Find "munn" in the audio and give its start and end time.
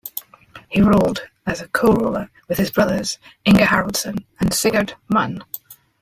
5.09-5.43